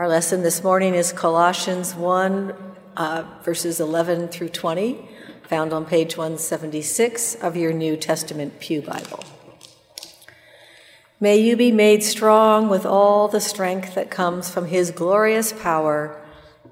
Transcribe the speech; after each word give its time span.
Our 0.00 0.08
lesson 0.08 0.40
this 0.42 0.64
morning 0.64 0.94
is 0.94 1.12
Colossians 1.12 1.94
1, 1.94 2.54
uh, 2.96 3.24
verses 3.42 3.80
11 3.80 4.28
through 4.28 4.48
20, 4.48 5.06
found 5.42 5.74
on 5.74 5.84
page 5.84 6.16
176 6.16 7.34
of 7.34 7.54
your 7.54 7.74
New 7.74 7.98
Testament 7.98 8.60
Pew 8.60 8.80
Bible. 8.80 9.22
May 11.20 11.36
you 11.36 11.54
be 11.54 11.70
made 11.70 12.02
strong 12.02 12.70
with 12.70 12.86
all 12.86 13.28
the 13.28 13.42
strength 13.42 13.94
that 13.94 14.10
comes 14.10 14.48
from 14.48 14.68
his 14.68 14.90
glorious 14.90 15.52
power, 15.52 16.18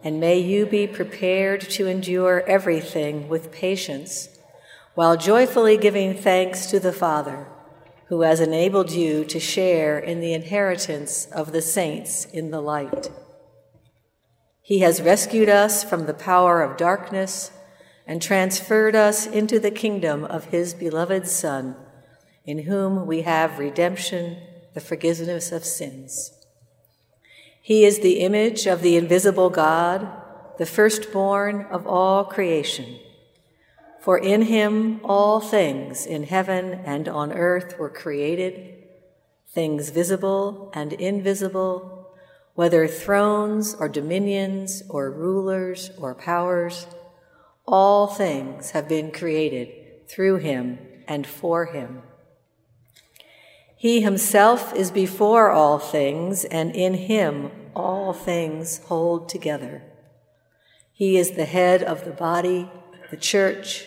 and 0.03 0.19
may 0.19 0.39
you 0.39 0.65
be 0.65 0.87
prepared 0.87 1.61
to 1.73 1.87
endure 1.87 2.43
everything 2.47 3.29
with 3.29 3.53
patience, 3.53 4.31
while 4.95 5.19
joyfully 5.19 5.77
giving 5.77 6.15
thanks 6.15 6.65
to 6.65 6.81
the 6.81 6.95
Father, 6.95 7.47
who 8.09 8.23
has 8.23 8.41
enabled 8.41 8.91
you 8.91 9.25
to 9.25 9.39
share 9.39 9.99
in 9.99 10.21
the 10.21 10.33
inheritance 10.33 11.27
of 11.27 11.53
the 11.53 11.63
saints 11.63 12.25
in 12.27 12.51
the 12.51 12.61
light. 12.61 13.11
He 14.63 14.81
has 14.81 15.03
rescued 15.03 15.49
us 15.49 15.85
from 15.85 16.07
the 16.07 16.15
power 16.15 16.63
of 16.63 16.77
darkness 16.77 17.51
and 18.07 18.23
transferred 18.23 18.95
us 18.95 19.27
into 19.27 19.59
the 19.59 19.71
kingdom 19.71 20.25
of 20.25 20.47
his 20.47 20.75
beloved 20.75 21.29
Son 21.29 21.77
in 22.47 22.61
whom 22.61 23.07
we 23.07 23.23
have 23.23 23.59
redemption, 23.59 24.39
the 24.73 24.81
forgiveness 24.81 25.53
of 25.53 25.65
sins. 25.65 26.33
He 27.61 27.85
is 27.85 27.99
the 27.99 28.21
image 28.21 28.67
of 28.67 28.81
the 28.81 28.97
invisible 28.97 29.51
God, 29.51 30.09
the 30.57 30.65
firstborn 30.65 31.67
of 31.71 31.87
all 31.87 32.25
creation. 32.25 32.99
For 34.09 34.17
in 34.17 34.41
him 34.41 35.03
all 35.05 35.39
things 35.39 36.07
in 36.07 36.23
heaven 36.23 36.81
and 36.87 37.07
on 37.09 37.31
earth 37.31 37.79
were 37.79 37.91
created, 37.91 38.87
things 39.51 39.91
visible 39.91 40.71
and 40.73 40.95
invisible, 40.95 42.09
whether 42.55 42.89
thrones 42.89 43.75
or 43.75 43.87
dominions 43.87 44.83
or 44.89 45.11
rulers 45.11 45.91
or 45.99 46.15
powers, 46.15 46.87
all 47.67 48.07
things 48.07 48.71
have 48.71 48.89
been 48.89 49.11
created 49.11 50.09
through 50.09 50.37
him 50.37 50.79
and 51.07 51.27
for 51.27 51.67
him. 51.67 52.01
He 53.77 54.01
himself 54.01 54.75
is 54.75 54.91
before 54.91 55.51
all 55.51 55.79
things, 55.79 56.47
and 56.47 56.75
in 56.75 56.95
him 56.95 57.51
all 57.77 58.15
things 58.15 58.79
hold 58.87 59.29
together. 59.29 59.83
He 60.95 61.19
is 61.19 61.33
the 61.33 61.45
head 61.45 61.83
of 61.83 62.07
the 62.07 62.13
body, 62.13 62.71
the 63.11 63.19
church. 63.19 63.87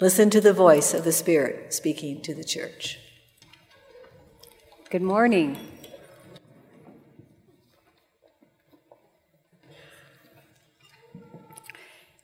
Listen 0.00 0.30
to 0.30 0.40
the 0.40 0.52
voice 0.52 0.94
of 0.94 1.02
the 1.02 1.10
Spirit 1.10 1.74
speaking 1.74 2.20
to 2.22 2.32
the 2.32 2.44
church. 2.44 3.00
Good 4.90 5.02
morning. 5.02 5.58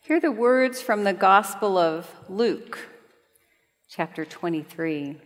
Hear 0.03 0.21
the 0.21 0.31
words 0.31 0.81
from 0.81 1.03
the 1.03 1.13
Gospel 1.13 1.77
of 1.77 2.09
Luke 2.29 2.79
chapter 3.89 4.25
23. 4.25 5.17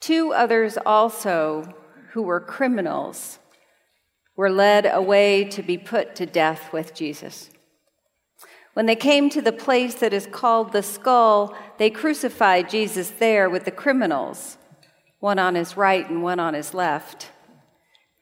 Two 0.00 0.34
others 0.34 0.76
also, 0.84 1.74
who 2.10 2.20
were 2.20 2.40
criminals, 2.40 3.38
were 4.36 4.50
led 4.50 4.84
away 4.84 5.44
to 5.44 5.62
be 5.62 5.78
put 5.78 6.14
to 6.16 6.26
death 6.26 6.74
with 6.74 6.94
Jesus. 6.94 7.48
When 8.78 8.86
they 8.86 8.94
came 8.94 9.28
to 9.30 9.42
the 9.42 9.50
place 9.50 9.94
that 9.96 10.12
is 10.12 10.28
called 10.30 10.70
the 10.70 10.84
skull, 10.84 11.52
they 11.78 11.90
crucified 11.90 12.70
Jesus 12.70 13.10
there 13.10 13.50
with 13.50 13.64
the 13.64 13.72
criminals, 13.72 14.56
one 15.18 15.40
on 15.40 15.56
his 15.56 15.76
right 15.76 16.08
and 16.08 16.22
one 16.22 16.38
on 16.38 16.54
his 16.54 16.72
left. 16.74 17.32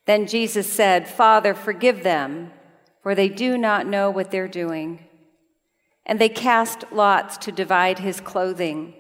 Then 0.07 0.27
Jesus 0.27 0.73
said, 0.73 1.11
Father, 1.11 1.53
forgive 1.53 2.03
them, 2.03 2.53
for 3.03 3.15
they 3.15 3.29
do 3.29 3.59
not 3.59 3.87
know 3.87 4.09
what 4.11 4.31
they're 4.31 4.49
doing. 4.49 5.05
And 6.07 6.19
they 6.19 6.31
cast 6.31 6.85
lots 6.91 7.37
to 7.37 7.53
divide 7.53 7.99
his 7.99 8.23
clothing. 8.23 8.95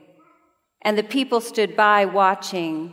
And 0.82 0.98
the 0.98 1.02
people 1.02 1.40
stood 1.40 1.74
by 1.74 2.04
watching. 2.04 2.92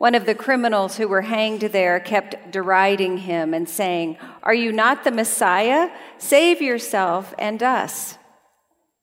One 0.00 0.14
of 0.14 0.24
the 0.24 0.34
criminals 0.34 0.96
who 0.96 1.08
were 1.08 1.20
hanged 1.20 1.60
there 1.60 2.00
kept 2.00 2.50
deriding 2.50 3.18
him 3.18 3.52
and 3.52 3.68
saying, 3.68 4.16
Are 4.42 4.54
you 4.54 4.72
not 4.72 5.04
the 5.04 5.10
Messiah? 5.10 5.90
Save 6.16 6.62
yourself 6.62 7.34
and 7.38 7.62
us. 7.62 8.16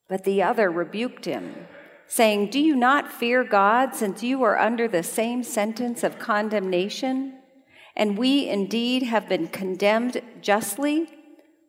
But 0.08 0.24
the 0.24 0.42
other 0.42 0.68
rebuked 0.72 1.24
him, 1.24 1.68
saying, 2.08 2.50
Do 2.50 2.58
you 2.58 2.74
not 2.74 3.12
fear 3.12 3.44
God, 3.44 3.94
since 3.94 4.24
you 4.24 4.42
are 4.42 4.58
under 4.58 4.88
the 4.88 5.04
same 5.04 5.44
sentence 5.44 6.02
of 6.02 6.18
condemnation? 6.18 7.38
And 7.94 8.18
we 8.18 8.48
indeed 8.48 9.04
have 9.04 9.28
been 9.28 9.46
condemned 9.46 10.20
justly, 10.40 11.06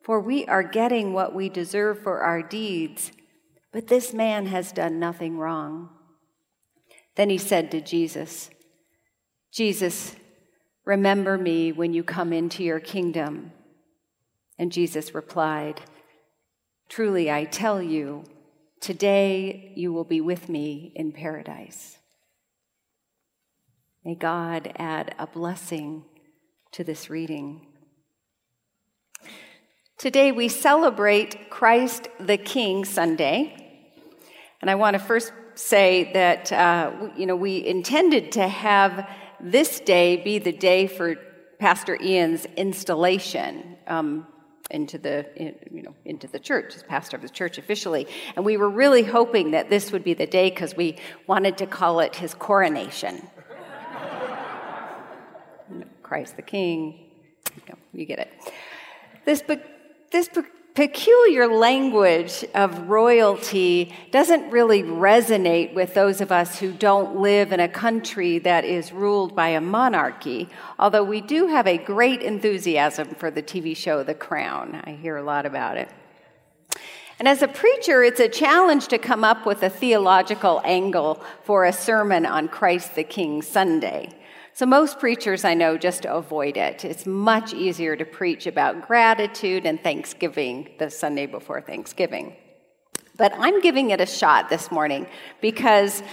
for 0.02 0.20
we 0.20 0.48
are 0.48 0.64
getting 0.64 1.14
what 1.14 1.36
we 1.36 1.50
deserve 1.50 2.02
for 2.02 2.22
our 2.22 2.42
deeds. 2.42 3.12
But 3.72 3.90
this 3.90 4.12
man 4.12 4.48
has 4.48 4.72
done 4.72 5.00
nothing 5.00 5.38
wrong. 5.38 5.90
Then 7.14 7.30
he 7.30 7.38
said 7.38 7.70
to 7.70 7.80
Jesus, 7.80 8.50
Jesus, 9.52 10.16
remember 10.86 11.38
me 11.38 11.72
when 11.72 11.94
you 11.94 12.04
come 12.04 12.32
into 12.34 12.64
your 12.64 12.80
kingdom. 12.80 13.52
And 14.58 14.72
Jesus 14.72 15.16
replied, 15.16 15.82
Truly 16.90 17.32
I 17.32 17.46
tell 17.46 17.82
you, 17.82 18.24
today 18.82 19.74
you 19.76 19.94
will 19.94 20.04
be 20.04 20.22
with 20.22 20.50
me 20.50 20.92
in 20.96 21.12
paradise. 21.12 21.98
May 24.06 24.16
God 24.16 24.72
add 24.78 25.14
a 25.20 25.28
blessing 25.28 26.06
to 26.72 26.84
this 26.84 27.10
reading. 27.10 27.68
Today 29.98 30.32
we 30.32 30.48
celebrate 30.48 31.50
Christ 31.50 32.08
the 32.20 32.38
King 32.38 32.86
Sunday. 32.86 33.56
And 34.62 34.70
I 34.70 34.76
want 34.76 34.94
to 34.94 35.00
first 35.00 35.34
say 35.56 36.12
that, 36.14 36.52
uh, 36.52 37.10
you 37.18 37.26
know, 37.26 37.36
we 37.36 37.66
intended 37.66 38.32
to 38.34 38.48
have 38.48 39.10
this 39.42 39.80
day 39.80 40.18
be 40.18 40.40
the 40.40 40.52
day 40.52 40.88
for 40.88 41.16
Pastor 41.60 41.98
Ian's 42.02 42.46
installation. 42.58 43.78
Um, 43.88 44.28
into 44.72 44.98
the 45.00 45.26
you 45.72 45.82
know 45.82 45.96
into 46.06 46.28
the 46.28 46.40
church 46.40 46.76
as 46.76 46.84
pastor 46.84 47.18
of 47.18 47.24
the 47.24 47.30
church 47.30 47.58
officially. 47.58 48.08
And 48.36 48.46
we 48.46 48.58
were 48.58 48.70
really 48.70 49.04
hoping 49.04 49.52
that 49.52 49.70
this 49.70 49.92
would 49.92 50.04
be 50.04 50.14
the 50.14 50.28
day 50.28 50.50
because 50.50 50.76
we 50.76 50.98
wanted 51.28 51.58
to 51.58 51.66
call 51.66 52.02
it 52.02 52.16
his 52.16 52.34
coronation. 52.34 53.28
Christ 56.04 56.36
the 56.36 56.42
king. 56.42 57.06
You, 57.56 57.62
know, 57.70 57.78
you 57.94 58.06
get 58.06 58.20
it. 58.20 58.34
This 59.26 59.42
this 60.12 60.30
peculiar 60.80 61.46
language 61.46 62.46
of 62.56 62.88
royalty 62.88 63.94
doesn't 64.12 64.50
really 64.50 64.82
resonate 64.82 65.74
with 65.74 65.94
those 65.94 66.22
of 66.22 66.32
us 66.32 66.58
who 66.58 66.72
don't 66.72 67.18
live 67.18 67.52
in 67.52 67.60
a 67.60 67.68
country 67.68 68.40
that 68.40 68.64
is 68.64 68.94
ruled 68.94 69.36
by 69.36 69.50
a 69.50 69.60
monarchy, 69.60 70.48
although 70.80 71.04
we 71.04 71.20
do 71.20 71.48
have 71.48 71.68
a 71.68 71.78
great 71.78 72.22
enthusiasm 72.22 73.10
for 73.16 73.30
the 73.30 73.44
TV 73.44 73.76
show 73.76 74.04
The 74.04 74.14
Crown. 74.14 74.82
I 74.86 74.92
hear 74.92 75.18
a 75.18 75.22
lot 75.22 75.46
about 75.46 75.76
it. 75.76 75.90
And 77.20 77.28
as 77.28 77.42
a 77.42 77.50
preacher, 77.50 78.02
it's 78.02 78.22
a 78.22 78.30
challenge 78.30 78.88
to 78.88 78.98
come 78.98 79.26
up 79.26 79.46
with 79.46 79.62
a 79.64 79.70
theological 79.70 80.62
angle 80.64 81.22
for 81.44 81.66
a 81.66 81.74
sermon 81.74 82.26
on 82.26 82.48
Christ 82.48 82.96
the 82.96 83.04
King 83.04 83.42
Sunday. 83.42 84.18
So, 84.60 84.66
most 84.66 85.00
preachers 85.00 85.46
I 85.46 85.54
know 85.54 85.78
just 85.78 86.04
avoid 86.04 86.58
it. 86.58 86.84
It's 86.84 87.06
much 87.06 87.54
easier 87.54 87.96
to 87.96 88.04
preach 88.04 88.46
about 88.46 88.86
gratitude 88.86 89.66
and 89.66 89.82
Thanksgiving 89.82 90.72
the 90.80 90.90
Sunday 90.90 91.28
before 91.28 91.62
Thanksgiving. 91.62 92.36
But 93.16 93.32
I'm 93.38 93.62
giving 93.62 93.92
it 93.92 94.02
a 94.02 94.06
shot 94.06 94.50
this 94.50 94.70
morning 94.70 95.08
because 95.40 96.04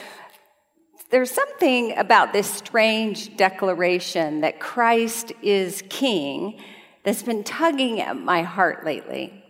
there's 1.10 1.32
something 1.32 1.98
about 1.98 2.32
this 2.32 2.48
strange 2.48 3.36
declaration 3.36 4.42
that 4.42 4.60
Christ 4.60 5.32
is 5.42 5.82
king 5.88 6.62
that's 7.02 7.24
been 7.24 7.42
tugging 7.42 8.00
at 8.00 8.16
my 8.16 8.42
heart 8.42 8.84
lately. 8.84 9.42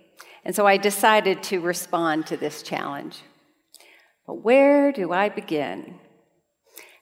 And 0.42 0.56
so 0.56 0.66
I 0.66 0.78
decided 0.78 1.42
to 1.42 1.60
respond 1.60 2.28
to 2.28 2.38
this 2.38 2.62
challenge. 2.62 3.20
But 4.26 4.42
where 4.42 4.90
do 4.90 5.12
I 5.12 5.28
begin? 5.28 6.00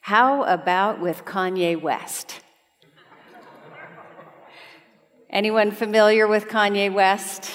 How 0.04 0.42
about 0.42 1.00
with 1.00 1.24
Kanye 1.24 1.80
West? 1.80 2.42
Anyone 5.30 5.70
familiar 5.70 6.26
with 6.26 6.46
Kanye 6.46 6.92
West? 6.92 7.50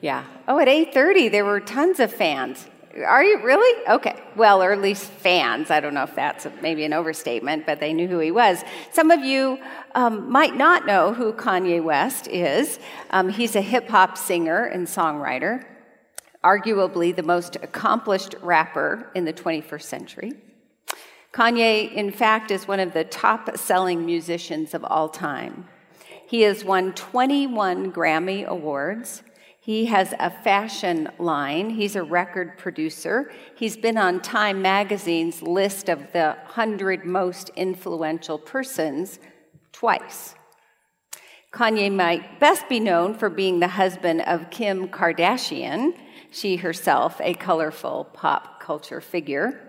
Yeah. 0.00 0.22
Oh, 0.46 0.60
at 0.60 0.68
8:30 0.68 1.28
there 1.28 1.44
were 1.44 1.58
tons 1.58 1.98
of 1.98 2.12
fans. 2.12 2.68
Are 3.04 3.24
you 3.24 3.42
really? 3.42 3.88
Okay. 3.88 4.14
Well, 4.36 4.62
or 4.62 4.70
at 4.70 4.80
least 4.80 5.10
fans. 5.10 5.72
I 5.72 5.80
don't 5.80 5.94
know 5.94 6.04
if 6.04 6.14
that's 6.14 6.46
maybe 6.62 6.84
an 6.84 6.92
overstatement, 6.92 7.66
but 7.66 7.80
they 7.80 7.92
knew 7.92 8.06
who 8.06 8.20
he 8.20 8.30
was. 8.30 8.62
Some 8.92 9.10
of 9.10 9.24
you 9.24 9.58
um, 9.96 10.30
might 10.30 10.54
not 10.54 10.86
know 10.86 11.12
who 11.12 11.32
Kanye 11.32 11.82
West 11.82 12.28
is. 12.28 12.78
Um, 13.10 13.30
he's 13.30 13.56
a 13.56 13.62
hip 13.62 13.88
hop 13.88 14.16
singer 14.16 14.66
and 14.66 14.86
songwriter, 14.86 15.64
arguably 16.44 17.12
the 17.16 17.24
most 17.24 17.56
accomplished 17.56 18.36
rapper 18.42 19.10
in 19.16 19.24
the 19.24 19.32
21st 19.32 19.82
century. 19.82 20.34
Kanye, 21.32 21.92
in 21.92 22.10
fact, 22.10 22.50
is 22.50 22.66
one 22.66 22.80
of 22.80 22.94
the 22.94 23.04
top 23.04 23.56
selling 23.56 24.06
musicians 24.06 24.74
of 24.74 24.84
all 24.84 25.08
time. 25.08 25.68
He 26.26 26.42
has 26.42 26.64
won 26.64 26.92
21 26.94 27.92
Grammy 27.92 28.44
Awards. 28.44 29.22
He 29.60 29.86
has 29.86 30.14
a 30.18 30.30
fashion 30.30 31.10
line. 31.18 31.70
He's 31.70 31.94
a 31.96 32.02
record 32.02 32.56
producer. 32.56 33.30
He's 33.54 33.76
been 33.76 33.98
on 33.98 34.20
Time 34.20 34.62
Magazine's 34.62 35.42
list 35.42 35.88
of 35.88 36.12
the 36.12 36.36
100 36.46 37.04
most 37.04 37.50
influential 37.56 38.38
persons 38.38 39.18
twice. 39.72 40.34
Kanye 41.52 41.92
might 41.92 42.40
best 42.40 42.68
be 42.68 42.80
known 42.80 43.14
for 43.14 43.30
being 43.30 43.60
the 43.60 43.68
husband 43.68 44.22
of 44.22 44.50
Kim 44.50 44.88
Kardashian, 44.88 45.92
she 46.30 46.56
herself 46.56 47.20
a 47.22 47.34
colorful 47.34 48.04
pop 48.12 48.60
culture 48.60 49.00
figure. 49.00 49.67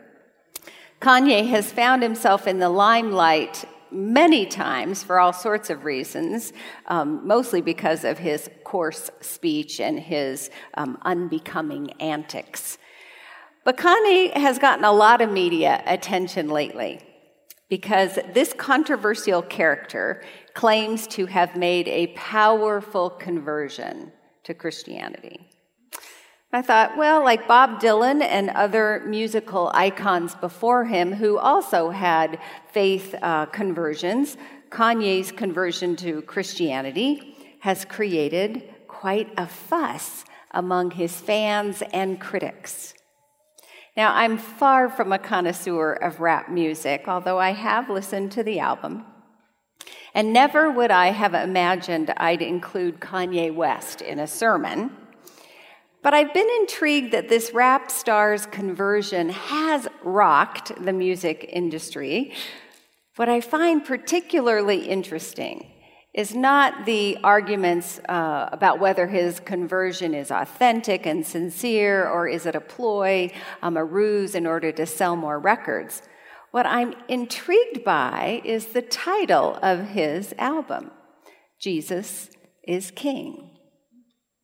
Kanye 1.00 1.48
has 1.48 1.72
found 1.72 2.04
himself 2.04 2.46
in 2.46 2.60
the 2.60 2.70
limelight 2.70 3.64
many 3.92 4.46
times 4.46 5.02
for 5.02 5.20
all 5.20 5.34
sorts 5.34 5.70
of 5.70 5.86
reasons, 5.86 6.54
um, 6.88 7.26
mostly 7.26 7.62
because 7.62 8.04
of 8.04 8.18
his 8.18 8.50
coarse 8.64 9.10
speech 9.22 9.80
and 9.80 10.00
his 10.00 10.50
um, 10.76 10.98
unbecoming 11.04 11.92
antics. 12.02 12.78
But 13.64 13.78
Kanye 13.78 14.34
has 14.34 14.60
gotten 14.60 14.86
a 14.86 14.92
lot 14.92 15.22
of 15.22 15.32
media 15.32 15.82
attention 15.86 16.50
lately 16.50 17.02
because 17.70 18.18
this 18.34 18.54
controversial 18.54 19.42
character 19.42 20.24
claims 20.54 21.08
to 21.08 21.28
have 21.28 21.56
made 21.56 21.88
a 21.88 22.08
powerful 22.08 23.10
conversion 23.10 24.12
to 24.44 24.54
Christianity. 24.54 25.49
I 26.52 26.64
thought, 26.64 26.98
well, 26.98 27.24
like 27.24 27.48
Bob 27.48 27.80
Dylan 27.80 28.24
and 28.24 28.50
other 28.50 29.04
musical 29.06 29.72
icons 29.76 30.34
before 30.34 30.86
him 30.86 31.14
who 31.14 31.38
also 31.38 31.92
had 31.92 32.40
faith 32.72 33.14
uh, 33.22 33.46
conversions, 33.46 34.36
Kanye's 34.72 35.32
conversion 35.32 35.96
to 35.98 36.24
Christianity 36.24 37.36
has 37.60 37.86
created 37.86 38.64
quite 38.88 39.30
a 39.38 39.46
fuss 39.46 40.26
among 40.52 40.92
his 40.92 41.16
fans 41.16 41.84
and 41.94 42.20
critics. 42.20 42.96
Now, 43.96 44.16
I'm 44.16 44.40
far 44.40 44.90
from 44.90 45.12
a 45.12 45.20
connoisseur 45.20 45.94
of 45.94 46.20
rap 46.20 46.50
music, 46.50 47.04
although 47.08 47.38
I 47.38 47.52
have 47.52 47.92
listened 47.92 48.32
to 48.34 48.44
the 48.44 48.60
album. 48.60 49.06
And 50.16 50.34
never 50.34 50.72
would 50.72 50.90
I 50.90 51.12
have 51.12 51.36
imagined 51.36 52.12
I'd 52.18 52.42
include 52.42 53.00
Kanye 53.00 53.54
West 53.54 54.02
in 54.02 54.18
a 54.18 54.26
sermon. 54.26 54.92
But 56.02 56.14
I've 56.14 56.34
been 56.34 56.50
intrigued 56.62 57.12
that 57.12 57.28
this 57.28 57.54
rap 57.54 57.92
star's 57.92 58.46
conversion 58.46 59.30
has 59.30 59.88
rocked 60.04 60.72
the 60.84 60.94
music 60.94 61.50
industry. 61.52 62.34
What 63.18 63.28
I 63.28 63.42
find 63.42 63.84
particularly 63.84 64.88
interesting 64.88 65.70
is 66.14 66.34
not 66.34 66.86
the 66.86 67.18
arguments 67.24 68.00
uh, 68.10 68.50
about 68.52 68.80
whether 68.80 69.08
his 69.08 69.42
conversion 69.42 70.14
is 70.14 70.32
authentic 70.32 71.06
and 71.06 71.26
sincere 71.26 72.08
or 72.08 72.28
is 72.28 72.46
it 72.46 72.56
a 72.56 72.62
ploy, 72.62 73.32
um, 73.62 73.78
a 73.78 73.84
ruse 73.84 74.36
in 74.36 74.48
order 74.48 74.72
to 74.72 74.86
sell 74.86 75.16
more 75.16 75.38
records. 75.38 76.02
What 76.52 76.66
I'm 76.66 76.96
intrigued 77.08 77.84
by 77.84 78.42
is 78.44 78.68
the 78.68 78.82
title 78.82 79.60
of 79.62 79.90
his 79.90 80.34
album 80.38 80.92
Jesus 81.60 82.30
is 82.66 82.90
King. 82.92 83.58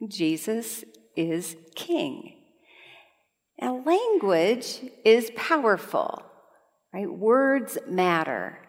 Jesus 0.08 0.84
is 1.16 1.56
king. 1.76 2.34
Now, 3.62 3.82
language 3.86 4.82
is 5.06 5.32
powerful, 5.36 6.22
right? 6.94 7.10
Words 7.10 7.78
matter. 7.88 8.60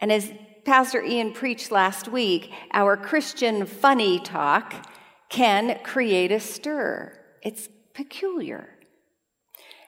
And 0.00 0.12
as 0.12 0.32
Pastor 0.64 1.02
Ian 1.02 1.32
preached 1.32 1.72
last 1.72 2.06
week, 2.06 2.52
our 2.72 2.96
Christian 2.96 3.66
funny 3.66 4.20
talk 4.20 4.86
can 5.28 5.78
create 5.82 6.30
a 6.30 6.38
stir. 6.38 7.18
It's 7.42 7.68
peculiar. 7.94 8.68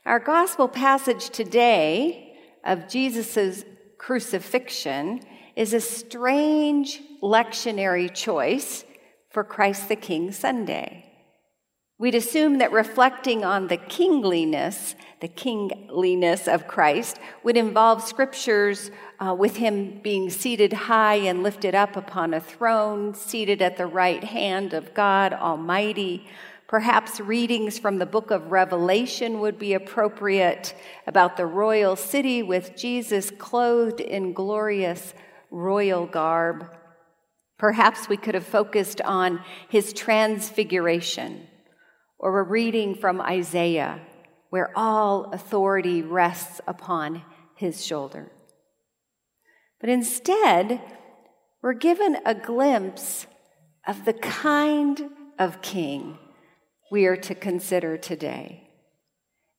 Our 0.05 0.19
gospel 0.19 0.69
passage 0.69 1.31
today 1.31 2.37
of 2.65 2.89
Jesus' 2.89 3.65
crucifixion 3.99 5.21
is 5.55 5.73
a 5.73 5.81
strange 5.81 7.01
lectionary 7.23 8.13
choice 8.13 8.85
for 9.31 9.45
Christ 9.45 9.89
the 9.89 9.97
King 9.97 10.33
Sunday. 10.33 11.14
We'd 11.97 12.17
assume 12.17 12.59
that 12.59 12.73
reflecting 12.73 13.45
on 13.45 13.69
the 13.69 13.77
kingliness, 13.77 14.97
the 15.21 15.29
kingliness 15.29 16.49
of 16.49 16.67
Christ, 16.67 17.21
would 17.45 17.57
involve 17.57 18.03
scriptures 18.03 18.91
uh, 19.21 19.33
with 19.39 19.57
him 19.57 20.01
being 20.03 20.29
seated 20.29 20.73
high 20.73 21.15
and 21.15 21.45
lifted 21.45 21.73
up 21.73 21.97
upon 21.97 22.35
a 22.35 22.41
throne, 22.41 23.15
seated 23.15 23.63
at 23.63 23.77
the 23.77 23.87
right 23.87 24.25
hand 24.25 24.75
of 24.75 24.93
God 24.93 25.33
Almighty. 25.33 26.27
Perhaps 26.67 27.21
readings 27.21 27.79
from 27.79 27.99
the 27.99 28.07
book 28.07 28.33
of 28.33 28.51
Revelation 28.51 29.39
would 29.39 29.57
be 29.57 29.75
appropriate 29.75 30.75
about 31.07 31.37
the 31.37 31.47
royal 31.47 31.95
city 31.95 32.43
with 32.43 32.77
Jesus 32.77 33.31
clothed 33.31 34.01
in 34.01 34.33
glorious 34.33 35.15
royal 35.53 36.07
garb. 36.07 36.75
Perhaps 37.57 38.09
we 38.09 38.17
could 38.17 38.35
have 38.35 38.45
focused 38.45 39.01
on 39.03 39.41
his 39.69 39.93
transfiguration 39.93 41.47
or 42.25 42.41
a 42.41 42.43
reading 42.43 42.95
from 42.95 43.21
Isaiah, 43.21 44.01
where 44.49 44.73
all 44.75 45.31
authority 45.35 46.01
rests 46.01 46.59
upon 46.67 47.23
his 47.55 47.85
shoulder. 47.85 48.33
But 49.79 49.91
instead, 49.91 50.81
we're 51.63 51.75
given 51.75 52.17
a 52.25 52.35
glimpse 52.35 53.27
of 53.87 54.07
the 54.07 54.15
kind 54.15 55.11
of 55.39 55.61
king 55.61 56.19
we 56.91 57.05
are 57.05 57.17
to 57.19 57.35
consider 57.35 57.99
today. 57.99 58.71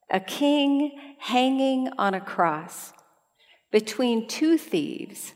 A 0.10 0.20
king 0.20 1.00
hanging 1.20 1.90
on 2.00 2.16
a 2.16 2.22
cross 2.22 2.94
between 3.72 4.28
two 4.28 4.58
thieves, 4.58 5.34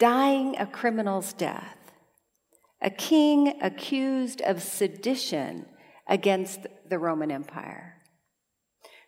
dying 0.00 0.56
a 0.58 0.66
criminal's 0.66 1.32
death. 1.32 1.76
A 2.82 2.90
king 2.90 3.54
accused 3.62 4.40
of 4.40 4.60
sedition 4.60 5.66
against 6.08 6.66
the 6.88 6.98
Roman 6.98 7.30
Empire. 7.30 7.94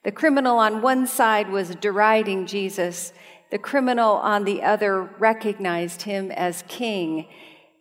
The 0.04 0.12
criminal 0.12 0.58
on 0.58 0.82
one 0.82 1.06
side 1.06 1.50
was 1.50 1.74
deriding 1.74 2.46
Jesus, 2.46 3.12
the 3.50 3.58
criminal 3.58 4.12
on 4.14 4.44
the 4.44 4.62
other 4.62 5.02
recognized 5.18 6.02
him 6.02 6.30
as 6.30 6.64
king. 6.68 7.26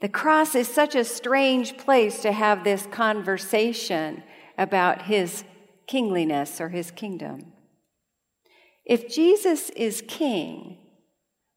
The 0.02 0.10
cross 0.10 0.56
is 0.56 0.68
such 0.68 0.96
a 0.96 1.04
strange 1.04 1.78
place 1.78 2.22
to 2.22 2.32
have 2.32 2.64
this 2.64 2.86
conversation 2.88 4.24
about 4.58 5.04
his 5.04 5.44
kingliness 5.88 6.60
or 6.60 6.70
his 6.70 6.92
kingdom. 6.92 7.54
If 8.86 9.14
Jesus 9.14 9.70
is 9.72 10.04
king, 10.08 10.78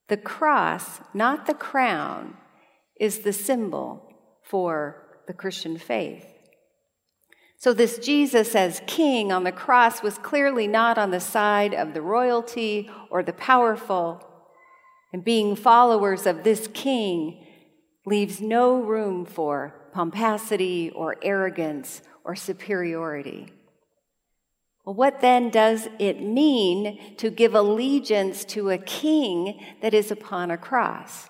the 0.08 0.16
cross, 0.16 1.00
not 1.14 1.46
the 1.46 1.54
crown, 1.54 2.36
is 2.98 3.20
the 3.20 3.32
symbol 3.32 4.12
for 4.42 5.22
the 5.26 5.32
Christian 5.32 5.78
faith. 5.78 6.29
So, 7.60 7.74
this 7.74 7.98
Jesus 7.98 8.54
as 8.54 8.80
king 8.86 9.30
on 9.30 9.44
the 9.44 9.52
cross 9.52 10.02
was 10.02 10.16
clearly 10.16 10.66
not 10.66 10.96
on 10.96 11.10
the 11.10 11.20
side 11.20 11.74
of 11.74 11.92
the 11.92 12.00
royalty 12.00 12.88
or 13.10 13.22
the 13.22 13.34
powerful, 13.34 14.26
And 15.12 15.22
being 15.22 15.56
followers 15.56 16.24
of 16.24 16.42
this 16.42 16.68
king 16.72 17.44
leaves 18.06 18.40
no 18.40 18.80
room 18.80 19.26
for 19.26 19.90
pomposity 19.92 20.90
or 20.94 21.16
arrogance 21.20 22.00
or 22.24 22.34
superiority. 22.34 23.52
Well, 24.86 24.94
what 24.94 25.20
then 25.20 25.50
does 25.50 25.86
it 25.98 26.22
mean 26.22 27.16
to 27.18 27.28
give 27.28 27.54
allegiance 27.54 28.42
to 28.46 28.70
a 28.70 28.78
king 28.78 29.60
that 29.82 29.92
is 29.92 30.10
upon 30.10 30.50
a 30.50 30.56
cross? 30.56 31.28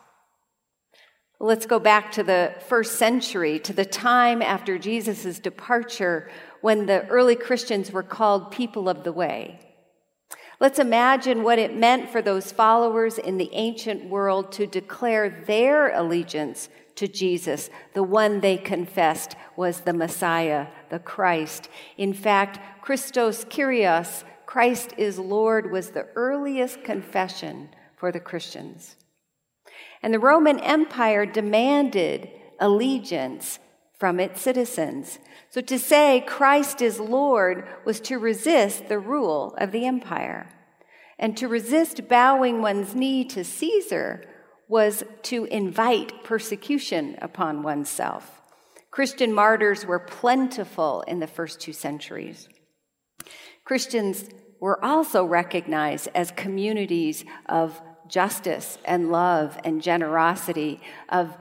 Let's 1.42 1.64
go 1.64 1.78
back 1.78 2.12
to 2.12 2.22
the 2.22 2.54
first 2.68 2.96
century, 2.98 3.58
to 3.60 3.72
the 3.72 3.86
time 3.86 4.42
after 4.42 4.76
Jesus' 4.76 5.38
departure 5.38 6.30
when 6.60 6.84
the 6.84 7.06
early 7.08 7.34
Christians 7.34 7.90
were 7.90 8.02
called 8.02 8.50
people 8.50 8.90
of 8.90 9.04
the 9.04 9.12
way. 9.12 9.58
Let's 10.60 10.78
imagine 10.78 11.42
what 11.42 11.58
it 11.58 11.74
meant 11.74 12.10
for 12.10 12.20
those 12.20 12.52
followers 12.52 13.16
in 13.16 13.38
the 13.38 13.48
ancient 13.54 14.04
world 14.04 14.52
to 14.52 14.66
declare 14.66 15.42
their 15.46 15.96
allegiance 15.96 16.68
to 16.96 17.08
Jesus, 17.08 17.70
the 17.94 18.02
one 18.02 18.40
they 18.40 18.58
confessed 18.58 19.34
was 19.56 19.80
the 19.80 19.94
Messiah, 19.94 20.66
the 20.90 20.98
Christ. 20.98 21.70
In 21.96 22.12
fact, 22.12 22.58
Christos 22.82 23.46
Kyrios, 23.46 24.24
Christ 24.44 24.92
is 24.98 25.18
Lord, 25.18 25.72
was 25.72 25.92
the 25.92 26.08
earliest 26.14 26.84
confession 26.84 27.70
for 27.96 28.12
the 28.12 28.20
Christians. 28.20 28.96
And 30.02 30.14
the 30.14 30.18
Roman 30.18 30.58
Empire 30.60 31.26
demanded 31.26 32.30
allegiance 32.58 33.58
from 33.98 34.18
its 34.18 34.40
citizens. 34.40 35.18
So 35.50 35.60
to 35.60 35.78
say 35.78 36.24
Christ 36.26 36.80
is 36.80 36.98
Lord 36.98 37.68
was 37.84 38.00
to 38.00 38.18
resist 38.18 38.88
the 38.88 38.98
rule 38.98 39.54
of 39.58 39.72
the 39.72 39.84
empire. 39.84 40.48
And 41.18 41.36
to 41.36 41.48
resist 41.48 42.08
bowing 42.08 42.62
one's 42.62 42.94
knee 42.94 43.24
to 43.26 43.44
Caesar 43.44 44.24
was 44.68 45.04
to 45.24 45.44
invite 45.46 46.24
persecution 46.24 47.18
upon 47.20 47.62
oneself. 47.62 48.40
Christian 48.90 49.32
martyrs 49.32 49.84
were 49.84 49.98
plentiful 49.98 51.02
in 51.02 51.20
the 51.20 51.26
first 51.26 51.60
two 51.60 51.72
centuries. 51.72 52.48
Christians 53.64 54.24
were 54.60 54.82
also 54.84 55.24
recognized 55.24 56.08
as 56.14 56.30
communities 56.32 57.24
of 57.46 57.80
justice 58.10 58.78
and 58.84 59.10
love 59.10 59.58
and 59.64 59.80
generosity, 59.80 60.80
of, 61.08 61.36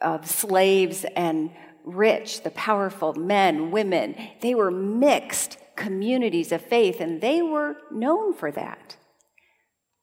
of 0.00 0.28
slaves 0.28 1.04
and 1.16 1.50
rich, 1.84 2.42
the 2.42 2.50
powerful 2.50 3.14
men, 3.14 3.70
women. 3.70 4.14
They 4.40 4.54
were 4.54 4.70
mixed 4.70 5.58
communities 5.76 6.52
of 6.52 6.62
faith, 6.62 7.00
and 7.00 7.20
they 7.20 7.42
were 7.42 7.76
known 7.90 8.34
for 8.34 8.50
that. 8.52 8.96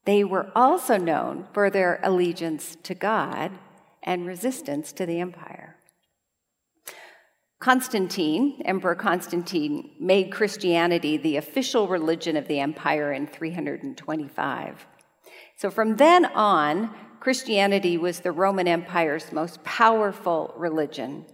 They 0.05 0.23
were 0.23 0.51
also 0.55 0.97
known 0.97 1.47
for 1.53 1.69
their 1.69 1.99
allegiance 2.03 2.75
to 2.83 2.95
God 2.95 3.51
and 4.03 4.25
resistance 4.25 4.91
to 4.93 5.05
the 5.05 5.19
empire. 5.19 5.77
Constantine, 7.59 8.59
Emperor 8.65 8.95
Constantine, 8.95 9.91
made 9.99 10.31
Christianity 10.31 11.17
the 11.17 11.37
official 11.37 11.87
religion 11.87 12.35
of 12.35 12.47
the 12.47 12.59
empire 12.59 13.13
in 13.13 13.27
325. 13.27 14.87
So 15.61 15.69
from 15.69 15.97
then 15.97 16.25
on, 16.25 16.89
Christianity 17.19 17.95
was 17.95 18.21
the 18.21 18.31
Roman 18.31 18.67
Empire's 18.67 19.31
most 19.31 19.63
powerful 19.63 20.55
religion. 20.57 21.27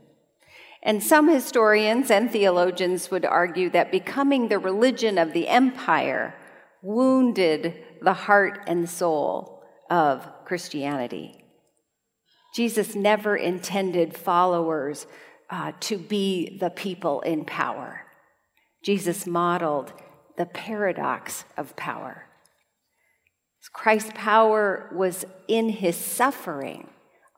And 0.84 1.02
some 1.02 1.30
historians 1.30 2.12
and 2.12 2.30
theologians 2.30 3.10
would 3.10 3.24
argue 3.24 3.70
that 3.70 3.90
becoming 3.90 4.50
the 4.50 4.60
religion 4.60 5.18
of 5.18 5.32
the 5.32 5.48
empire 5.48 6.36
wounded 6.82 7.82
the 8.02 8.12
heart 8.12 8.60
and 8.68 8.90
soul 8.90 9.64
of 9.90 10.28
Christianity. 10.44 11.46
Jesus 12.54 12.96
never 12.96 13.38
intended 13.38 14.14
followers 14.14 15.08
uh, 15.50 15.72
to 15.80 15.98
be 15.98 16.58
the 16.60 16.70
people 16.70 17.22
in 17.22 17.46
power. 17.46 18.02
Jesus 18.84 19.26
modeled 19.26 19.94
the 20.38 20.48
paradox 20.48 21.46
of 21.56 21.78
power. 21.78 22.27
Christ's 23.74 24.12
power 24.16 24.90
was 24.94 25.26
in 25.48 25.70
his 25.70 25.96
suffering 25.96 26.88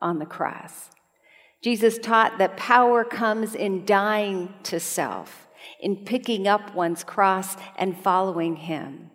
on 0.00 0.18
the 0.18 0.26
cross. 0.26 0.90
Jesus 1.62 1.98
taught 1.98 2.38
that 2.38 2.56
power 2.56 3.04
comes 3.04 3.54
in 3.54 3.84
dying 3.84 4.54
to 4.62 4.80
self, 4.80 5.48
in 5.78 6.04
picking 6.04 6.48
up 6.48 6.74
one's 6.74 7.04
cross 7.04 7.56
and 7.76 7.96
following 7.96 8.56
him. 8.56 9.10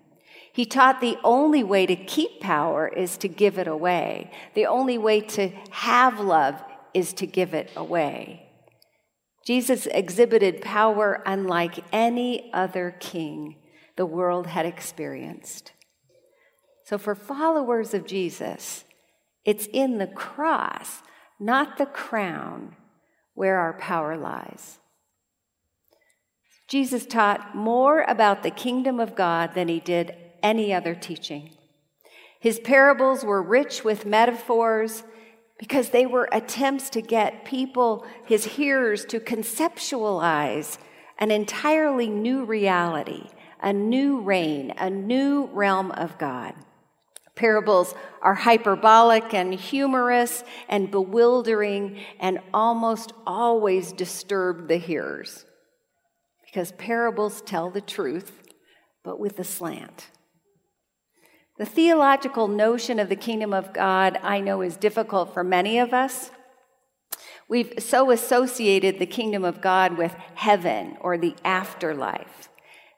He 0.54 0.66
taught 0.66 1.02
the 1.02 1.18
only 1.24 1.64
way 1.64 1.86
to 1.86 1.96
keep 1.96 2.40
power 2.40 2.88
is 2.88 3.18
to 3.18 3.28
give 3.28 3.58
it 3.58 3.68
away. 3.68 4.32
The 4.54 4.68
only 4.68 4.98
way 4.98 5.22
to 5.22 5.50
have 5.72 6.20
love 6.20 6.64
is 6.94 7.12
to 7.14 7.28
give 7.28 7.54
it 7.54 7.72
away. 7.76 8.48
Jesus 9.46 9.86
exhibited 9.88 10.62
power 10.62 11.22
unlike 11.26 11.84
any 11.92 12.50
other 12.54 12.96
king 13.00 13.58
the 13.96 14.06
world 14.06 14.48
had 14.48 14.66
experienced. 14.66 15.74
So, 16.86 17.00
for 17.00 17.16
followers 17.16 17.96
of 17.96 18.06
Jesus, 18.06 18.86
it's 19.44 19.68
in 19.74 19.98
the 19.98 20.06
cross, 20.06 21.02
not 21.40 21.80
the 21.80 21.88
crown, 21.88 22.76
where 23.34 23.58
our 23.58 23.74
power 23.74 24.16
lies. 24.16 24.80
Jesus 26.68 27.08
taught 27.08 27.56
more 27.56 28.04
about 28.08 28.44
the 28.44 28.52
kingdom 28.52 29.00
of 29.00 29.16
God 29.16 29.56
than 29.56 29.68
he 29.68 29.80
did 29.80 30.16
any 30.44 30.72
other 30.72 30.94
teaching. 30.94 31.50
His 32.40 32.60
parables 32.60 33.24
were 33.24 33.42
rich 33.42 33.84
with 33.84 34.06
metaphors 34.06 35.04
because 35.58 35.90
they 35.90 36.06
were 36.06 36.30
attempts 36.32 36.92
to 36.92 37.02
get 37.02 37.46
people, 37.46 38.06
his 38.26 38.46
hearers, 38.46 39.06
to 39.06 39.20
conceptualize 39.20 40.78
an 41.18 41.32
entirely 41.32 42.10
new 42.10 42.46
reality, 42.46 43.30
a 43.60 43.74
new 43.74 44.20
reign, 44.20 44.72
a 44.78 44.90
new 44.92 45.50
realm 45.52 45.90
of 45.92 46.18
God. 46.20 46.54
Parables 47.36 47.94
are 48.22 48.34
hyperbolic 48.34 49.34
and 49.34 49.54
humorous 49.54 50.44
and 50.70 50.90
bewildering 50.90 52.00
and 52.20 52.40
almost 52.54 53.12
always 53.28 53.92
disturb 53.92 54.68
the 54.68 54.78
hearers 54.78 55.46
because 56.46 56.72
parables 56.74 57.42
tell 57.42 57.70
the 57.70 57.82
truth, 57.82 58.42
but 59.04 59.20
with 59.20 59.38
a 59.40 59.44
slant. 59.44 60.10
The 61.58 61.66
theological 61.66 62.48
notion 62.48 62.98
of 62.98 63.10
the 63.10 63.18
kingdom 63.18 63.54
of 63.54 63.74
God, 63.74 64.18
I 64.24 64.40
know, 64.40 64.62
is 64.62 64.78
difficult 64.78 65.34
for 65.34 65.44
many 65.44 65.80
of 65.80 65.94
us. 65.94 66.32
We've 67.50 67.74
so 67.80 68.10
associated 68.10 69.00
the 69.00 69.06
kingdom 69.06 69.44
of 69.44 69.62
God 69.62 69.98
with 69.98 70.16
heaven 70.36 70.98
or 71.02 71.18
the 71.18 71.36
afterlife 71.44 72.50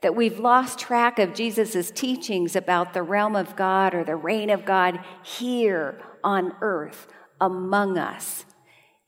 that 0.01 0.16
we've 0.16 0.39
lost 0.39 0.80
track 0.80 1.20
of 1.20 1.34
Jesus' 1.34 1.92
teachings 1.92 2.56
about 2.56 2.94
the 2.94 3.04
realm 3.04 3.36
of 3.36 3.56
God 3.56 3.94
or 3.94 4.04
the 4.04 4.16
reign 4.16 4.50
of 4.50 4.66
God 4.66 5.00
here 5.24 6.00
on 6.24 6.54
earth 6.62 7.08
among 7.42 7.98
us. 7.98 8.46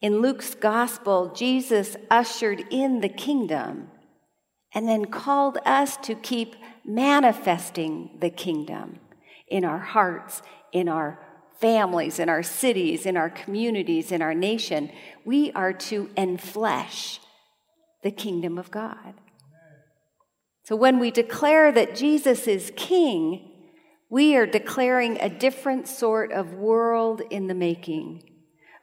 In 0.02 0.22
Luke's 0.22 0.56
gospel, 0.56 1.34
Jesus 1.34 1.96
ushered 2.10 2.64
in 2.70 3.02
the 3.02 3.10
kingdom 3.10 3.90
and 4.74 4.88
then 4.88 5.06
called 5.06 5.58
us 5.66 5.98
to 5.98 6.16
keep 6.16 6.56
manifesting 6.86 8.18
the 8.20 8.30
kingdom 8.30 9.00
in 9.48 9.66
our 9.66 9.80
hearts, 9.80 10.42
in 10.72 10.88
our 10.88 11.20
families, 11.60 12.20
in 12.20 12.30
our 12.30 12.44
cities, 12.44 13.06
in 13.06 13.18
our 13.18 13.30
communities, 13.30 14.12
in 14.12 14.22
our 14.22 14.34
nation. 14.34 14.90
We 15.26 15.52
are 15.52 15.74
to 15.74 16.08
enflesh 16.16 17.20
the 18.02 18.12
kingdom 18.12 18.58
of 18.58 18.72
God. 18.72 19.16
So 20.70 20.76
when 20.76 21.00
we 21.00 21.10
declare 21.10 21.72
that 21.72 21.96
Jesus 21.96 22.48
is 22.48 22.72
king, 22.76 23.50
we 24.08 24.36
are 24.36 24.46
declaring 24.46 25.18
a 25.20 25.28
different 25.28 25.88
sort 25.88 26.32
of 26.32 26.54
world 26.54 27.24
in 27.32 27.48
the 27.48 27.56
making, 27.56 28.22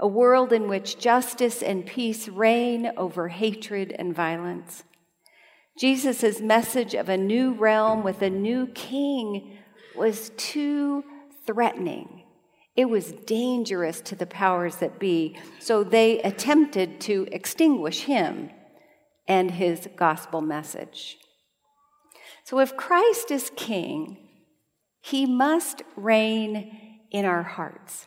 a 0.01 0.09
world 0.09 0.53
in 0.53 0.67
which 0.67 0.99
justice 0.99 1.63
and 1.63 1.87
peace 1.87 2.27
reign 2.27 2.91
over 2.97 3.29
hatred 3.29 3.95
and 3.97 4.13
violence. 4.13 4.83
Jesus' 5.79 6.41
message 6.41 6.95
of 6.95 7.09
a 7.09 7.17
new 7.17 7.53
realm 7.53 8.03
with 8.03 8.21
a 8.21 8.31
new 8.31 8.67
king 8.67 9.57
was 9.95 10.33
too 10.37 11.05
threatening. 11.47 12.25
It 12.75 12.87
was 12.87 13.13
dangerous 13.13 14.01
to 14.01 14.17
the 14.17 14.27
powers 14.27 14.75
that 14.79 14.99
be, 14.99 15.39
so 15.61 15.85
they 15.85 16.21
attempted 16.23 17.01
to 17.03 17.29
extinguish 17.31 18.01
him 18.01 18.51
and 19.29 19.53
his 19.53 19.89
gospel 19.95 20.41
message. 20.41 21.19
So 22.47 22.61
if 22.61 22.77
Christ 22.77 23.33
is 23.33 23.51
king, 23.57 24.19
he 25.01 25.27
must 25.27 25.83
reign 25.97 27.01
in 27.11 27.25
our 27.25 27.43
hearts. 27.43 28.07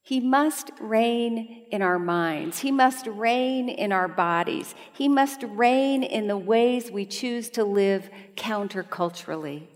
He 0.00 0.20
must 0.20 0.70
reign 0.78 1.66
in 1.72 1.82
our 1.82 1.98
minds. 1.98 2.60
He 2.60 2.70
must 2.70 3.08
reign 3.08 3.68
in 3.68 3.90
our 3.90 4.06
bodies. 4.06 4.76
He 4.92 5.08
must 5.08 5.42
reign 5.42 6.04
in 6.04 6.28
the 6.28 6.38
ways 6.38 6.92
we 6.92 7.04
choose 7.04 7.50
to 7.50 7.64
live 7.64 8.10
counterculturally. 8.36 9.66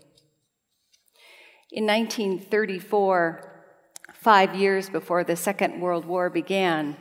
In 1.69 1.85
1934, 1.85 3.51
five 4.13 4.55
years 4.55 4.89
before 4.89 5.25
the 5.25 5.35
Second 5.35 5.81
World 5.81 6.05
War 6.05 6.29
began, 6.29 6.95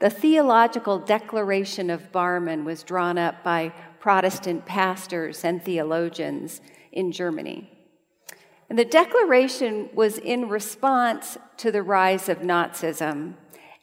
the 0.00 0.10
theological 0.10 0.98
declaration 0.98 1.90
of 1.90 2.10
Barmen 2.10 2.64
was 2.64 2.82
drawn 2.82 3.18
up 3.18 3.44
by 3.44 3.72
Protestant 4.04 4.66
pastors 4.66 5.46
and 5.46 5.64
theologians 5.64 6.60
in 6.92 7.10
Germany. 7.10 7.70
And 8.68 8.78
the 8.78 8.84
declaration 8.84 9.88
was 9.94 10.18
in 10.18 10.50
response 10.50 11.38
to 11.56 11.72
the 11.72 11.82
rise 11.82 12.28
of 12.28 12.40
Nazism 12.40 13.32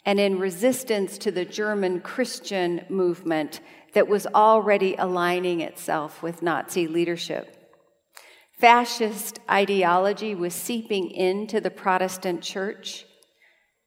and 0.05 0.19
in 0.19 0.37
resistance 0.37 1.17
to 1.17 1.31
the 1.31 1.43
German 1.43 2.01
Christian 2.01 2.85
movement 2.87 3.61
that 3.95 4.07
was 4.07 4.27
already 4.27 4.93
aligning 4.93 5.59
itself 5.59 6.21
with 6.21 6.43
Nazi 6.43 6.87
leadership. 6.87 7.57
Fascist 8.59 9.39
ideology 9.49 10.35
was 10.35 10.53
seeping 10.53 11.09
into 11.09 11.59
the 11.59 11.71
Protestant 11.71 12.43
church. 12.43 13.07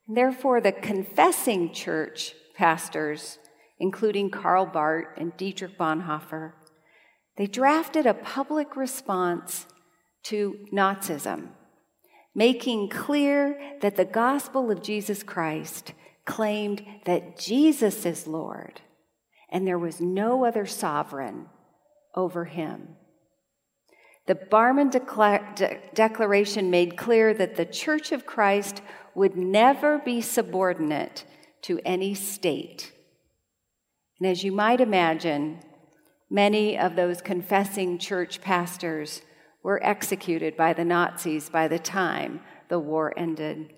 And 0.08 0.16
therefore, 0.16 0.60
the 0.60 0.72
confessing 0.72 1.72
church 1.72 2.34
pastors, 2.56 3.38
including 3.78 4.30
Karl 4.30 4.66
Barth 4.66 5.08
and 5.16 5.36
Dietrich 5.36 5.78
Bonhoeffer, 5.78 6.52
they 7.36 7.46
drafted 7.46 8.06
a 8.06 8.14
public 8.14 8.76
response 8.76 9.66
to 10.24 10.66
Nazism, 10.72 11.48
making 12.34 12.88
clear 12.88 13.58
that 13.80 13.96
the 13.96 14.04
gospel 14.04 14.70
of 14.70 14.82
Jesus 14.82 15.22
Christ 15.22 15.92
claimed 16.24 16.84
that 17.04 17.38
Jesus 17.38 18.06
is 18.06 18.26
Lord 18.26 18.80
and 19.50 19.66
there 19.66 19.78
was 19.78 20.00
no 20.00 20.44
other 20.44 20.66
sovereign 20.66 21.46
over 22.14 22.46
him. 22.46 22.96
The 24.26 24.34
Barmen 24.34 24.90
Decla- 24.90 25.54
De- 25.54 25.78
Declaration 25.94 26.70
made 26.70 26.96
clear 26.96 27.34
that 27.34 27.56
the 27.56 27.66
Church 27.66 28.10
of 28.10 28.24
Christ 28.24 28.80
would 29.14 29.36
never 29.36 29.98
be 29.98 30.20
subordinate 30.20 31.24
to 31.62 31.78
any 31.84 32.14
state. 32.14 32.93
And 34.18 34.28
as 34.28 34.44
you 34.44 34.52
might 34.52 34.80
imagine, 34.80 35.60
many 36.30 36.78
of 36.78 36.96
those 36.96 37.20
confessing 37.20 37.98
church 37.98 38.40
pastors 38.40 39.22
were 39.62 39.84
executed 39.84 40.56
by 40.56 40.72
the 40.72 40.84
Nazis 40.84 41.48
by 41.48 41.68
the 41.68 41.78
time 41.78 42.40
the 42.68 42.78
war 42.78 43.12
ended. 43.16 43.72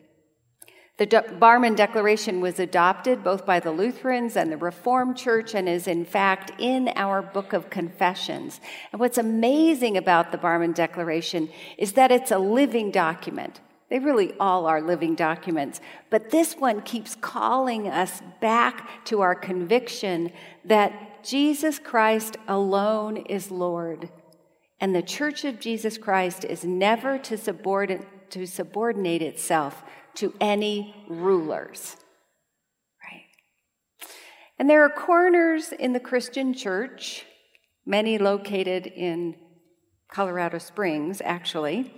The 0.98 1.06
De- 1.06 1.22
Barmen 1.22 1.76
Declaration 1.76 2.40
was 2.40 2.58
adopted 2.58 3.22
both 3.22 3.44
by 3.44 3.60
the 3.60 3.70
Lutherans 3.70 4.34
and 4.34 4.50
the 4.50 4.56
Reformed 4.56 5.16
Church 5.16 5.54
and 5.54 5.68
is, 5.68 5.86
in 5.86 6.06
fact, 6.06 6.52
in 6.58 6.90
our 6.96 7.20
Book 7.20 7.52
of 7.52 7.68
Confessions. 7.68 8.60
And 8.92 9.00
what's 9.00 9.18
amazing 9.18 9.98
about 9.98 10.32
the 10.32 10.38
Barmen 10.38 10.74
Declaration 10.74 11.50
is 11.76 11.92
that 11.92 12.10
it's 12.10 12.30
a 12.30 12.38
living 12.38 12.90
document. 12.90 13.60
They 13.88 13.98
really 14.00 14.32
all 14.40 14.66
are 14.66 14.80
living 14.80 15.14
documents. 15.14 15.80
But 16.10 16.30
this 16.30 16.54
one 16.54 16.82
keeps 16.82 17.14
calling 17.14 17.88
us 17.88 18.20
back 18.40 19.04
to 19.06 19.20
our 19.20 19.34
conviction 19.34 20.32
that 20.64 21.22
Jesus 21.24 21.78
Christ 21.78 22.36
alone 22.48 23.16
is 23.16 23.50
Lord. 23.50 24.10
And 24.80 24.94
the 24.94 25.02
Church 25.02 25.44
of 25.44 25.60
Jesus 25.60 25.98
Christ 25.98 26.44
is 26.44 26.64
never 26.64 27.16
to 27.18 27.38
subordinate, 27.38 28.30
to 28.30 28.46
subordinate 28.46 29.22
itself 29.22 29.84
to 30.16 30.34
any 30.40 31.04
rulers. 31.08 31.96
Right? 33.02 33.22
And 34.58 34.68
there 34.68 34.82
are 34.82 34.90
corners 34.90 35.72
in 35.72 35.92
the 35.92 36.00
Christian 36.00 36.54
church, 36.54 37.24
many 37.84 38.18
located 38.18 38.86
in 38.86 39.36
Colorado 40.10 40.58
Springs, 40.58 41.22
actually, 41.24 41.92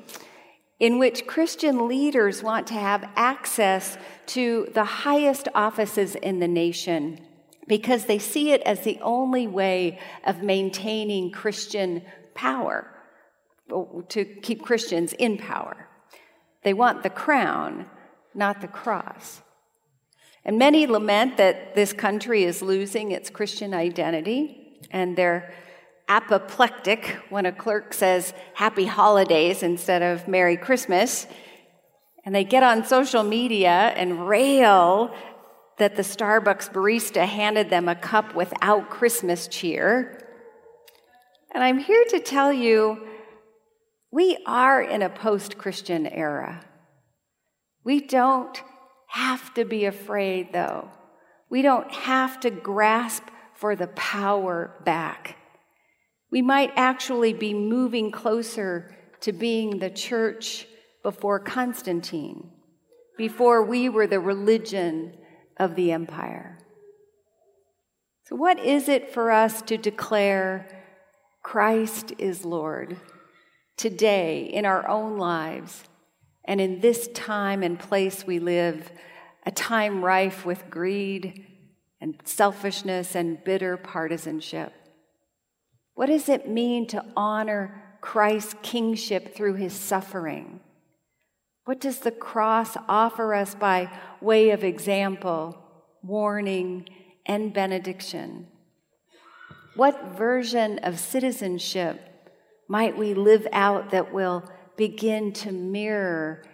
in 0.80 0.98
which 0.98 1.26
Christian 1.26 1.88
leaders 1.88 2.42
want 2.42 2.66
to 2.68 2.74
have 2.74 3.08
access 3.16 3.98
to 4.26 4.68
the 4.74 4.84
highest 4.84 5.48
offices 5.54 6.14
in 6.14 6.38
the 6.38 6.48
nation 6.48 7.20
because 7.66 8.06
they 8.06 8.18
see 8.18 8.52
it 8.52 8.62
as 8.62 8.80
the 8.80 8.98
only 9.02 9.46
way 9.46 9.98
of 10.24 10.42
maintaining 10.42 11.30
Christian 11.30 12.02
power, 12.34 12.90
to 14.08 14.24
keep 14.24 14.62
Christians 14.62 15.12
in 15.12 15.36
power. 15.36 15.88
They 16.62 16.72
want 16.72 17.02
the 17.02 17.10
crown, 17.10 17.86
not 18.34 18.60
the 18.62 18.68
cross. 18.68 19.42
And 20.44 20.58
many 20.58 20.86
lament 20.86 21.36
that 21.36 21.74
this 21.74 21.92
country 21.92 22.44
is 22.44 22.62
losing 22.62 23.10
its 23.10 23.28
Christian 23.28 23.74
identity, 23.74 24.78
and 24.90 25.14
they're 25.16 25.52
apoplectic 26.08 27.18
when 27.28 27.46
a 27.46 27.52
clerk 27.52 27.92
says 27.92 28.32
happy 28.54 28.86
holidays 28.86 29.62
instead 29.62 30.02
of 30.02 30.26
Merry 30.26 30.56
Christmas. 30.56 31.26
And 32.24 32.34
they 32.34 32.44
get 32.44 32.62
on 32.62 32.84
social 32.84 33.22
media 33.22 33.92
and 33.96 34.28
rail 34.28 35.14
that 35.78 35.96
the 35.96 36.02
Starbucks 36.02 36.72
barista 36.72 37.24
handed 37.24 37.70
them 37.70 37.88
a 37.88 37.94
cup 37.94 38.34
without 38.34 38.90
Christmas 38.90 39.46
cheer. 39.46 40.18
And 41.54 41.62
I'm 41.62 41.78
here 41.78 42.04
to 42.10 42.20
tell 42.20 42.52
you 42.52 43.06
we 44.10 44.38
are 44.46 44.82
in 44.82 45.02
a 45.02 45.10
post 45.10 45.58
Christian 45.58 46.06
era. 46.06 46.64
We 47.84 48.00
don't 48.00 48.62
have 49.08 49.54
to 49.54 49.64
be 49.64 49.86
afraid, 49.86 50.52
though. 50.52 50.90
We 51.48 51.62
don't 51.62 51.90
have 51.90 52.40
to 52.40 52.50
grasp 52.50 53.24
for 53.54 53.74
the 53.74 53.86
power 53.88 54.74
back. 54.84 55.37
We 56.30 56.42
might 56.42 56.72
actually 56.76 57.32
be 57.32 57.54
moving 57.54 58.10
closer 58.10 58.94
to 59.20 59.32
being 59.32 59.78
the 59.78 59.90
church 59.90 60.66
before 61.02 61.40
Constantine, 61.40 62.50
before 63.16 63.62
we 63.62 63.88
were 63.88 64.06
the 64.06 64.20
religion 64.20 65.16
of 65.56 65.74
the 65.74 65.92
empire. 65.92 66.58
So, 68.24 68.36
what 68.36 68.58
is 68.58 68.88
it 68.88 69.10
for 69.12 69.30
us 69.30 69.62
to 69.62 69.78
declare 69.78 70.68
Christ 71.42 72.12
is 72.18 72.44
Lord 72.44 72.98
today 73.76 74.42
in 74.42 74.66
our 74.66 74.86
own 74.86 75.16
lives? 75.16 75.84
And 76.44 76.60
in 76.60 76.80
this 76.80 77.08
time 77.08 77.62
and 77.62 77.78
place 77.78 78.26
we 78.26 78.38
live, 78.38 78.90
a 79.44 79.50
time 79.50 80.04
rife 80.04 80.44
with 80.44 80.68
greed 80.70 81.46
and 82.00 82.14
selfishness 82.24 83.14
and 83.14 83.42
bitter 83.44 83.76
partisanship. 83.76 84.72
What 85.98 86.06
does 86.06 86.28
it 86.28 86.48
mean 86.48 86.86
to 86.88 87.04
honor 87.16 87.82
Christ's 88.00 88.54
kingship 88.62 89.34
through 89.34 89.54
his 89.54 89.72
suffering? 89.72 90.60
What 91.64 91.80
does 91.80 91.98
the 91.98 92.12
cross 92.12 92.76
offer 92.88 93.34
us 93.34 93.56
by 93.56 93.90
way 94.20 94.50
of 94.50 94.62
example, 94.62 95.58
warning, 96.04 96.88
and 97.26 97.52
benediction? 97.52 98.46
What 99.74 100.16
version 100.16 100.78
of 100.84 101.00
citizenship 101.00 101.98
might 102.68 102.96
we 102.96 103.12
live 103.12 103.48
out 103.52 103.90
that 103.90 104.12
will 104.14 104.48
begin 104.76 105.32
to 105.32 105.50
mirror 105.50 106.44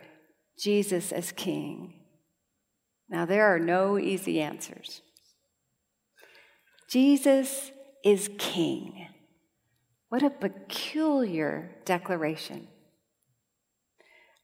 Jesus 0.59 1.13
as 1.13 1.33
King? 1.33 1.93
Now, 3.11 3.27
there 3.27 3.55
are 3.55 3.61
no 3.61 3.99
easy 3.99 4.41
answers. 4.41 5.03
Jesus 6.89 7.73
is 8.03 8.31
King. 8.39 9.09
What 10.15 10.23
a 10.23 10.31
peculiar 10.31 11.73
declaration. 11.85 12.69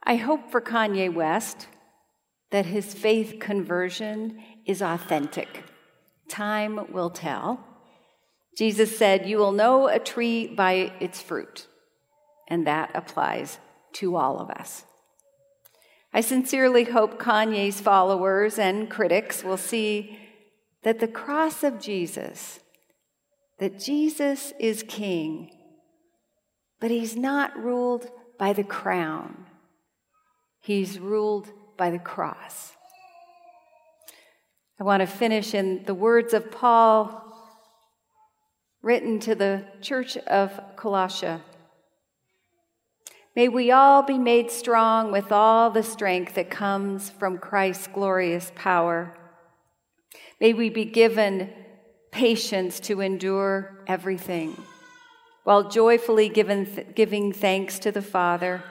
I 0.03 0.17
hope 0.17 0.51
for 0.51 0.61
Kanye 0.61 1.15
West 1.15 1.69
that 2.51 2.67
his 2.67 2.93
faith 2.93 3.37
conversion 3.39 4.43
is 4.67 4.83
authentic. 4.83 5.63
Time 6.29 6.93
will 6.93 7.09
tell. 7.09 7.65
Jesus 8.59 8.99
said, 8.99 9.29
You 9.29 9.39
will 9.39 9.53
know 9.53 9.87
a 9.87 10.01
tree 10.01 10.49
by 10.49 10.93
its 10.99 11.23
fruit, 11.23 11.69
and 12.49 12.67
that 12.67 12.91
applies 12.93 13.61
to 13.93 14.17
all 14.17 14.41
of 14.41 14.51
us. 14.51 14.87
I 16.13 16.21
sincerely 16.21 16.83
hope 16.83 17.21
Kanye's 17.21 17.81
followers 17.81 18.59
and 18.59 18.91
critics 18.91 19.45
will 19.45 19.57
see 19.57 20.19
that 20.83 20.99
the 20.99 21.07
cross 21.07 21.63
of 21.63 21.81
Jesus, 21.81 22.59
that 23.61 23.79
Jesus 23.79 24.53
is 24.59 24.83
king, 24.83 25.53
but 26.81 26.91
he's 26.91 27.17
not 27.17 27.57
ruled 27.63 28.11
by 28.39 28.53
the 28.53 28.65
crown, 28.65 29.47
he's 30.61 30.99
ruled 30.99 31.51
by 31.77 31.91
the 31.91 31.99
cross. 31.99 32.73
I 34.79 34.85
want 34.85 35.01
to 35.01 35.07
finish 35.07 35.53
in 35.53 35.85
the 35.85 35.95
words 35.95 36.33
of 36.33 36.51
Paul 36.51 37.27
written 38.83 39.21
to 39.21 39.35
the 39.35 39.65
church 39.83 40.17
of 40.17 40.59
Colossia. 40.77 41.43
May 43.37 43.49
we 43.49 43.71
all 43.71 44.03
be 44.03 44.19
made 44.19 44.51
strong 44.51 45.13
with 45.13 45.31
all 45.31 45.71
the 45.71 45.83
strength 45.83 46.35
that 46.35 46.51
comes 46.51 47.11
from 47.11 47.39
Christ's 47.39 47.87
glorious 47.89 48.51
power. 48.57 49.15
May 50.41 50.53
we 50.53 50.71
be 50.71 50.85
given 50.85 51.51
patience 52.11 52.81
to 52.81 53.01
endure 53.01 53.85
everything, 53.87 54.57
while 55.45 55.69
joyfully 55.69 56.29
giving, 56.29 56.93
giving 56.95 57.33
thanks 57.33 57.79
to 57.81 57.93
the 57.93 58.03
Father 58.03 58.63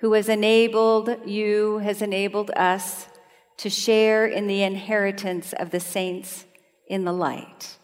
who 0.00 0.12
has 0.12 0.28
enabled 0.28 1.16
you, 1.26 1.78
has 1.78 2.02
enabled 2.02 2.50
us 2.52 3.08
to 3.56 3.68
share 3.68 4.26
in 4.26 4.46
the 4.46 4.62
inheritance 4.62 5.52
of 5.52 5.70
the 5.70 5.80
saints 5.80 6.46
in 6.86 7.04
the 7.04 7.12
light. 7.12 7.76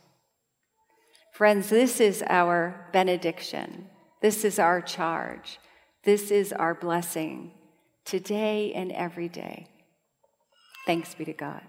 Friends, 1.33 1.68
this 1.68 2.00
is 2.00 2.22
our 2.29 2.88
benediction. 2.92 3.87
This 4.22 4.44
is 4.44 4.61
our 4.61 4.81
charge. 4.81 5.59
This 6.05 6.31
is 6.31 6.53
our 6.53 6.74
blessing 6.74 7.50
today 8.05 8.72
and 8.72 8.92
every 8.92 9.29
day. 9.29 9.66
Thanks 10.87 11.14
be 11.14 11.24
to 11.24 11.33
God. 11.33 11.62